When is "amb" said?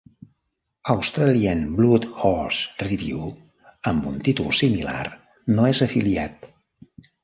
3.95-4.11